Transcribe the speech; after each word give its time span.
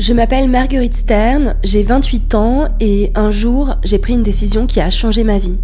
Je 0.00 0.14
m'appelle 0.14 0.48
Marguerite 0.48 0.94
Stern, 0.94 1.56
j'ai 1.62 1.82
28 1.82 2.34
ans 2.34 2.68
et 2.80 3.12
un 3.14 3.30
jour, 3.30 3.74
j'ai 3.84 3.98
pris 3.98 4.14
une 4.14 4.22
décision 4.22 4.66
qui 4.66 4.80
a 4.80 4.88
changé 4.88 5.24
ma 5.24 5.36
vie. 5.36 5.58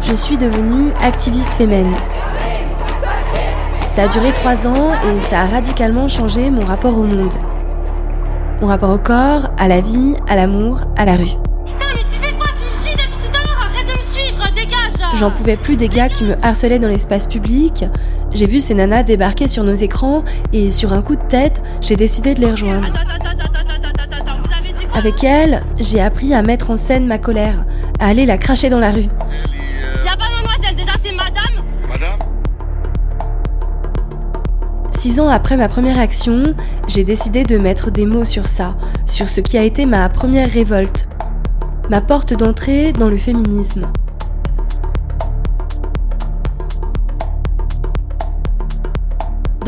Je 0.00 0.14
suis 0.14 0.36
devenue 0.36 0.92
activiste 1.02 1.52
féminine. 1.54 1.96
Ça 3.88 4.04
a 4.04 4.06
duré 4.06 4.32
trois 4.32 4.64
ans 4.68 4.92
et 4.92 5.20
ça 5.22 5.40
a 5.40 5.46
radicalement 5.46 6.06
changé 6.06 6.50
mon 6.50 6.64
rapport 6.64 6.96
au 6.96 7.02
monde. 7.02 7.34
Mon 8.60 8.68
rapport 8.68 8.90
au 8.90 8.98
corps, 8.98 9.50
à 9.58 9.66
la 9.66 9.80
vie, 9.80 10.14
à 10.28 10.36
l'amour, 10.36 10.82
à 10.96 11.04
la 11.04 11.16
rue. 11.16 11.47
J'en 15.14 15.30
pouvais 15.30 15.56
plus 15.56 15.76
des 15.76 15.88
gars 15.88 16.08
qui 16.08 16.24
me 16.24 16.34
harcelaient 16.44 16.78
dans 16.78 16.88
l'espace 16.88 17.26
public. 17.26 17.84
J'ai 18.32 18.46
vu 18.46 18.60
ces 18.60 18.74
nanas 18.74 19.02
débarquer 19.02 19.48
sur 19.48 19.64
nos 19.64 19.74
écrans 19.74 20.24
et 20.52 20.70
sur 20.70 20.92
un 20.92 21.02
coup 21.02 21.16
de 21.16 21.22
tête, 21.22 21.62
j'ai 21.80 21.96
décidé 21.96 22.34
de 22.34 22.40
les 22.40 22.50
rejoindre. 22.50 22.88
Avec 24.94 25.22
elles, 25.24 25.62
j'ai 25.78 26.00
appris 26.00 26.34
à 26.34 26.42
mettre 26.42 26.70
en 26.70 26.76
scène 26.76 27.06
ma 27.06 27.18
colère, 27.18 27.64
à 28.00 28.08
aller 28.08 28.26
la 28.26 28.38
cracher 28.38 28.68
dans 28.68 28.80
la 28.80 28.90
rue. 28.90 29.08
Y'a 30.04 30.16
pas 30.16 30.26
mademoiselle, 30.30 30.76
déjà 30.76 30.92
c'est 31.02 31.12
madame 31.12 31.64
Madame 31.88 32.18
Six 34.92 35.20
ans 35.20 35.28
après 35.28 35.56
ma 35.56 35.68
première 35.68 35.98
action, 36.00 36.54
j'ai 36.88 37.04
décidé 37.04 37.44
de 37.44 37.58
mettre 37.58 37.92
des 37.92 38.06
mots 38.06 38.24
sur 38.24 38.48
ça, 38.48 38.76
sur 39.06 39.28
ce 39.28 39.40
qui 39.40 39.56
a 39.56 39.62
été 39.62 39.86
ma 39.86 40.08
première 40.08 40.50
révolte, 40.50 41.08
ma 41.88 42.00
porte 42.00 42.34
d'entrée 42.34 42.92
dans 42.92 43.08
le 43.08 43.16
féminisme. 43.16 43.86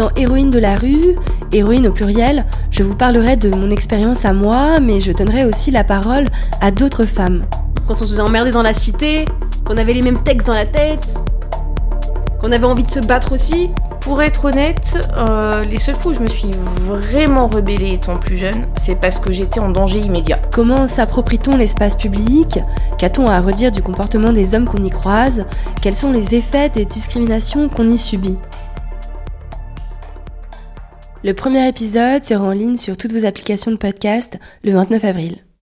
Dans 0.01 0.11
Héroïne 0.17 0.49
de 0.49 0.59
la 0.59 0.77
rue, 0.77 1.15
héroïne 1.53 1.87
au 1.87 1.93
pluriel, 1.93 2.47
je 2.71 2.83
vous 2.83 2.95
parlerai 2.95 3.37
de 3.37 3.51
mon 3.55 3.69
expérience 3.69 4.25
à 4.25 4.33
moi, 4.33 4.81
mais 4.81 4.99
je 4.99 5.13
donnerai 5.13 5.45
aussi 5.45 5.71
la 5.71 5.85
parole 5.85 6.25
à 6.63 6.71
d'autres 6.71 7.05
femmes. 7.05 7.45
Quand 7.87 7.97
on 7.97 8.05
se 8.05 8.13
faisait 8.13 8.23
emmerder 8.23 8.51
dans 8.51 8.63
la 8.63 8.73
cité, 8.73 9.27
qu'on 9.63 9.77
avait 9.77 9.93
les 9.93 10.01
mêmes 10.01 10.23
textes 10.23 10.47
dans 10.47 10.55
la 10.55 10.65
tête, 10.65 11.19
qu'on 12.41 12.51
avait 12.51 12.65
envie 12.65 12.85
de 12.85 12.91
se 12.91 13.01
battre 13.01 13.33
aussi. 13.33 13.69
Pour 14.01 14.23
être 14.23 14.47
honnête, 14.47 14.97
euh, 15.19 15.67
les 15.67 15.79
seules 15.79 15.97
fois 15.97 16.13
où 16.13 16.15
je 16.15 16.21
me 16.21 16.29
suis 16.29 16.51
vraiment 16.77 17.47
rebellée 17.49 17.93
étant 17.93 18.17
plus 18.17 18.39
jeune, 18.39 18.69
c'est 18.79 18.95
parce 18.95 19.19
que 19.19 19.31
j'étais 19.31 19.61
en 19.61 19.69
danger 19.69 19.99
immédiat. 19.99 20.41
Comment 20.51 20.87
s'approprie-t-on 20.87 21.59
l'espace 21.59 21.95
public? 21.95 22.59
Qu'a-t-on 22.97 23.29
à 23.29 23.39
redire 23.43 23.71
du 23.71 23.83
comportement 23.83 24.33
des 24.33 24.55
hommes 24.55 24.67
qu'on 24.67 24.83
y 24.83 24.89
croise? 24.89 25.45
Quels 25.83 25.95
sont 25.95 26.11
les 26.11 26.35
effets 26.35 26.71
des 26.71 26.87
discriminations 26.87 27.69
qu'on 27.69 27.87
y 27.87 27.99
subit? 27.99 28.39
Le 31.23 31.35
premier 31.35 31.69
épisode 31.69 32.25
sera 32.25 32.45
en 32.45 32.53
ligne 32.53 32.77
sur 32.77 32.97
toutes 32.97 33.13
vos 33.13 33.27
applications 33.27 33.71
de 33.71 33.77
podcast 33.77 34.39
le 34.65 34.73
29 34.73 35.05
avril. 35.05 35.37